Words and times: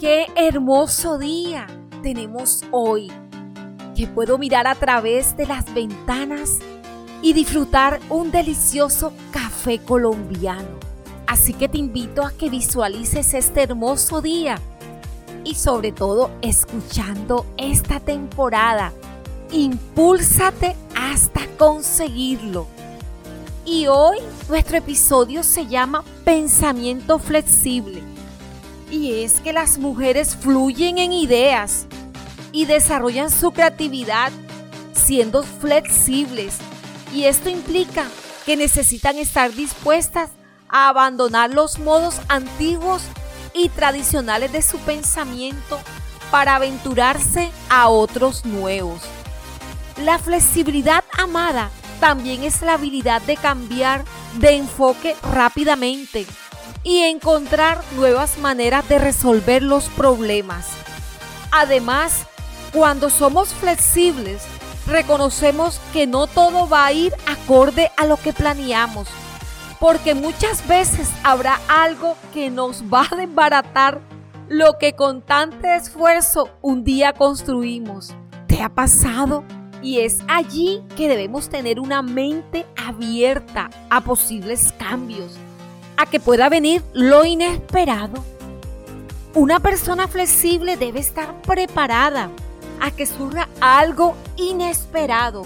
Qué 0.00 0.28
hermoso 0.34 1.18
día 1.18 1.66
tenemos 2.02 2.64
hoy, 2.70 3.12
que 3.94 4.06
puedo 4.06 4.38
mirar 4.38 4.66
a 4.66 4.74
través 4.74 5.36
de 5.36 5.44
las 5.44 5.74
ventanas 5.74 6.58
y 7.20 7.34
disfrutar 7.34 8.00
un 8.08 8.30
delicioso 8.30 9.12
café 9.30 9.78
colombiano. 9.78 10.78
Así 11.26 11.52
que 11.52 11.68
te 11.68 11.76
invito 11.76 12.24
a 12.24 12.30
que 12.32 12.48
visualices 12.48 13.34
este 13.34 13.62
hermoso 13.62 14.22
día 14.22 14.58
y 15.44 15.56
sobre 15.56 15.92
todo 15.92 16.30
escuchando 16.40 17.44
esta 17.58 18.00
temporada. 18.00 18.94
Impúlsate 19.52 20.76
hasta 20.96 21.42
conseguirlo. 21.58 22.68
Y 23.66 23.86
hoy 23.86 24.16
nuestro 24.48 24.78
episodio 24.78 25.42
se 25.42 25.66
llama 25.66 26.04
Pensamiento 26.24 27.18
Flexible 27.18 28.09
y 28.90 29.22
es 29.22 29.40
que 29.40 29.52
las 29.52 29.78
mujeres 29.78 30.36
fluyen 30.36 30.98
en 30.98 31.12
ideas 31.12 31.86
y 32.52 32.64
desarrollan 32.64 33.30
su 33.30 33.52
creatividad 33.52 34.32
siendo 34.92 35.42
flexibles. 35.42 36.58
Y 37.14 37.24
esto 37.24 37.48
implica 37.48 38.06
que 38.44 38.56
necesitan 38.56 39.16
estar 39.16 39.52
dispuestas 39.52 40.30
a 40.68 40.88
abandonar 40.88 41.50
los 41.50 41.78
modos 41.78 42.20
antiguos 42.28 43.02
y 43.54 43.68
tradicionales 43.68 44.52
de 44.52 44.62
su 44.62 44.78
pensamiento 44.78 45.78
para 46.30 46.56
aventurarse 46.56 47.50
a 47.68 47.88
otros 47.88 48.44
nuevos. 48.44 49.00
La 50.04 50.18
flexibilidad 50.18 51.04
amada 51.18 51.70
también 51.98 52.44
es 52.44 52.62
la 52.62 52.74
habilidad 52.74 53.20
de 53.22 53.36
cambiar 53.36 54.04
de 54.38 54.56
enfoque 54.56 55.16
rápidamente 55.32 56.26
y 56.82 57.00
encontrar 57.00 57.82
nuevas 57.96 58.38
maneras 58.38 58.88
de 58.88 58.98
resolver 58.98 59.62
los 59.62 59.88
problemas. 59.88 60.68
Además, 61.52 62.26
cuando 62.72 63.10
somos 63.10 63.52
flexibles, 63.52 64.42
reconocemos 64.86 65.80
que 65.92 66.06
no 66.06 66.26
todo 66.26 66.68
va 66.68 66.86
a 66.86 66.92
ir 66.92 67.14
acorde 67.26 67.90
a 67.96 68.06
lo 68.06 68.16
que 68.16 68.32
planeamos, 68.32 69.08
porque 69.78 70.14
muchas 70.14 70.66
veces 70.66 71.10
habrá 71.22 71.60
algo 71.68 72.16
que 72.32 72.50
nos 72.50 72.82
va 72.92 73.06
a 73.10 73.16
desbaratar 73.16 74.00
lo 74.48 74.78
que 74.78 74.94
con 74.94 75.22
tanto 75.22 75.66
esfuerzo 75.66 76.50
un 76.60 76.82
día 76.82 77.12
construimos. 77.12 78.14
¿Te 78.46 78.62
ha 78.62 78.68
pasado? 78.68 79.44
Y 79.82 80.00
es 80.00 80.18
allí 80.28 80.82
que 80.96 81.08
debemos 81.08 81.48
tener 81.48 81.78
una 81.78 82.02
mente 82.02 82.66
abierta 82.76 83.70
a 83.88 84.00
posibles 84.02 84.74
cambios 84.76 85.38
a 86.00 86.06
que 86.06 86.18
pueda 86.18 86.48
venir 86.48 86.82
lo 86.94 87.26
inesperado. 87.26 88.24
Una 89.34 89.60
persona 89.60 90.08
flexible 90.08 90.78
debe 90.78 90.98
estar 90.98 91.42
preparada 91.42 92.30
a 92.80 92.90
que 92.90 93.04
surja 93.04 93.50
algo 93.60 94.16
inesperado. 94.38 95.42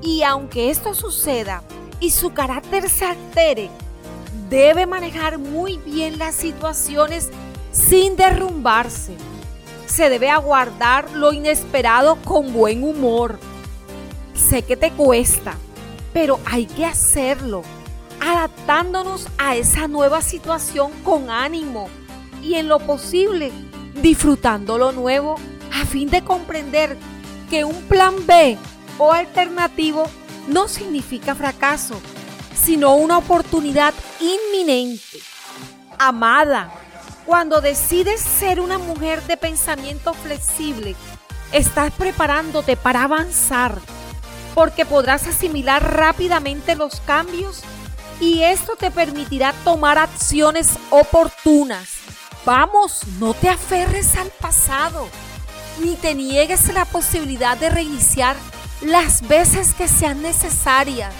Y 0.00 0.22
aunque 0.22 0.70
esto 0.70 0.94
suceda 0.94 1.62
y 2.00 2.08
su 2.08 2.32
carácter 2.32 2.88
se 2.88 3.04
altere, 3.04 3.68
debe 4.48 4.86
manejar 4.86 5.36
muy 5.38 5.76
bien 5.76 6.18
las 6.18 6.36
situaciones 6.36 7.28
sin 7.70 8.16
derrumbarse. 8.16 9.14
Se 9.86 10.08
debe 10.08 10.30
aguardar 10.30 11.10
lo 11.10 11.34
inesperado 11.34 12.16
con 12.24 12.54
buen 12.54 12.82
humor. 12.82 13.38
Sé 14.32 14.62
que 14.62 14.78
te 14.78 14.90
cuesta, 14.90 15.58
pero 16.14 16.40
hay 16.46 16.64
que 16.64 16.86
hacerlo 16.86 17.62
a 19.38 19.56
esa 19.56 19.88
nueva 19.88 20.22
situación 20.22 20.92
con 21.02 21.30
ánimo 21.30 21.88
y 22.42 22.54
en 22.54 22.68
lo 22.68 22.78
posible 22.78 23.52
disfrutando 24.00 24.78
lo 24.78 24.92
nuevo 24.92 25.36
a 25.72 25.84
fin 25.84 26.08
de 26.08 26.22
comprender 26.22 26.96
que 27.50 27.64
un 27.64 27.82
plan 27.82 28.14
B 28.26 28.56
o 28.98 29.12
alternativo 29.12 30.04
no 30.48 30.68
significa 30.68 31.34
fracaso, 31.34 32.00
sino 32.54 32.94
una 32.94 33.18
oportunidad 33.18 33.92
inminente. 34.20 35.18
Amada, 35.98 36.72
cuando 37.26 37.60
decides 37.60 38.20
ser 38.20 38.60
una 38.60 38.78
mujer 38.78 39.22
de 39.24 39.36
pensamiento 39.36 40.14
flexible, 40.14 40.96
estás 41.52 41.92
preparándote 41.92 42.76
para 42.76 43.04
avanzar, 43.04 43.78
porque 44.54 44.86
podrás 44.86 45.26
asimilar 45.26 45.96
rápidamente 45.96 46.74
los 46.74 47.00
cambios 47.00 47.62
y 48.20 48.42
esto 48.42 48.76
te 48.76 48.90
permitirá 48.90 49.52
tomar 49.64 49.98
acciones 49.98 50.70
oportunas. 50.90 51.88
Vamos, 52.44 53.06
no 53.18 53.34
te 53.34 53.48
aferres 53.48 54.16
al 54.16 54.30
pasado, 54.30 55.08
ni 55.80 55.94
te 55.94 56.14
niegues 56.14 56.72
la 56.72 56.84
posibilidad 56.84 57.56
de 57.56 57.70
reiniciar 57.70 58.36
las 58.80 59.26
veces 59.28 59.74
que 59.74 59.88
sean 59.88 60.22
necesarias. 60.22 61.14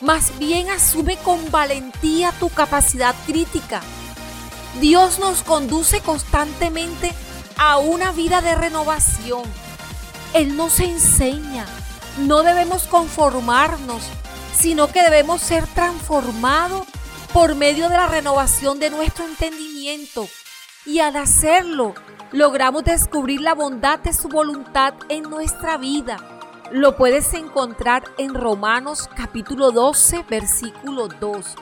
Más 0.00 0.38
bien 0.38 0.70
asume 0.70 1.16
con 1.18 1.50
valentía 1.50 2.32
tu 2.32 2.48
capacidad 2.48 3.14
crítica. 3.26 3.80
Dios 4.80 5.18
nos 5.18 5.42
conduce 5.42 6.00
constantemente 6.00 7.12
a 7.56 7.78
una 7.78 8.12
vida 8.12 8.40
de 8.40 8.54
renovación. 8.54 9.42
Él 10.34 10.56
nos 10.56 10.80
enseña. 10.80 11.66
No 12.18 12.42
debemos 12.42 12.84
conformarnos 12.84 14.02
sino 14.58 14.88
que 14.88 15.02
debemos 15.02 15.40
ser 15.40 15.66
transformados 15.66 16.86
por 17.32 17.54
medio 17.54 17.88
de 17.88 17.96
la 17.96 18.08
renovación 18.08 18.78
de 18.78 18.90
nuestro 18.90 19.26
entendimiento. 19.26 20.26
Y 20.84 21.00
al 21.00 21.16
hacerlo, 21.16 21.94
logramos 22.32 22.84
descubrir 22.84 23.40
la 23.40 23.54
bondad 23.54 23.98
de 23.98 24.12
su 24.12 24.28
voluntad 24.28 24.94
en 25.08 25.24
nuestra 25.24 25.76
vida. 25.76 26.16
Lo 26.70 26.96
puedes 26.96 27.32
encontrar 27.34 28.04
en 28.18 28.34
Romanos 28.34 29.08
capítulo 29.14 29.70
12, 29.70 30.24
versículo 30.28 31.08
2. 31.08 31.54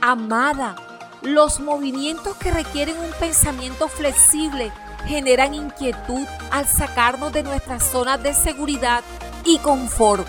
Amada, 0.00 0.76
los 1.22 1.60
movimientos 1.60 2.36
que 2.36 2.50
requieren 2.50 2.98
un 2.98 3.10
pensamiento 3.18 3.88
flexible 3.88 4.72
generan 5.06 5.54
inquietud 5.54 6.26
al 6.50 6.68
sacarnos 6.68 7.32
de 7.32 7.42
nuestras 7.42 7.84
zonas 7.84 8.22
de 8.22 8.34
seguridad 8.34 9.02
y 9.44 9.58
confort 9.58 10.26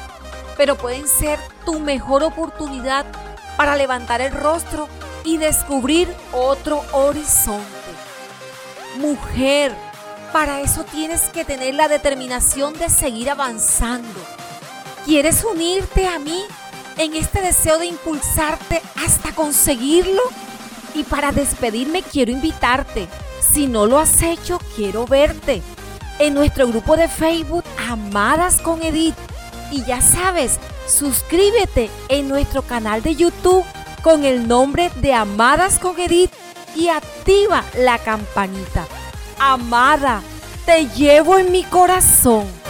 pero 0.57 0.75
pueden 0.75 1.07
ser 1.07 1.39
tu 1.65 1.79
mejor 1.79 2.23
oportunidad 2.23 3.05
para 3.57 3.75
levantar 3.75 4.21
el 4.21 4.33
rostro 4.33 4.87
y 5.23 5.37
descubrir 5.37 6.13
otro 6.31 6.83
horizonte. 6.91 7.63
Mujer, 8.97 9.73
para 10.31 10.61
eso 10.61 10.83
tienes 10.83 11.21
que 11.29 11.45
tener 11.45 11.75
la 11.75 11.87
determinación 11.87 12.73
de 12.73 12.89
seguir 12.89 13.29
avanzando. 13.29 14.19
¿Quieres 15.05 15.43
unirte 15.43 16.07
a 16.07 16.19
mí 16.19 16.41
en 16.97 17.15
este 17.15 17.41
deseo 17.41 17.77
de 17.77 17.87
impulsarte 17.87 18.81
hasta 19.03 19.33
conseguirlo? 19.33 20.21
Y 20.95 21.03
para 21.03 21.31
despedirme 21.31 22.03
quiero 22.03 22.31
invitarte. 22.31 23.07
Si 23.41 23.67
no 23.67 23.85
lo 23.85 23.99
has 23.99 24.21
hecho, 24.21 24.59
quiero 24.75 25.05
verte 25.05 25.61
en 26.19 26.33
nuestro 26.33 26.67
grupo 26.67 26.95
de 26.95 27.07
Facebook 27.07 27.63
Amadas 27.89 28.61
con 28.61 28.81
Edith 28.83 29.15
y 29.73 29.83
ya 29.85 30.01
sabes, 30.01 30.59
suscríbete 30.87 31.89
en 32.07 32.27
nuestro 32.27 32.61
canal 32.61 33.01
de 33.01 33.15
YouTube 33.15 33.65
con 34.03 34.23
el 34.23 34.47
nombre 34.47 34.91
de 35.01 35.13
Amadas 35.13 35.79
con 35.79 35.95
y 36.75 36.89
activa 36.89 37.63
la 37.79 37.97
campanita. 37.97 38.85
Amada, 39.39 40.21
te 40.67 40.87
llevo 40.89 41.39
en 41.39 41.51
mi 41.51 41.63
corazón. 41.63 42.62